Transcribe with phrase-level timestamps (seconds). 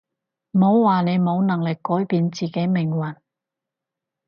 [0.53, 3.17] 唔好話你冇能力改變自己命運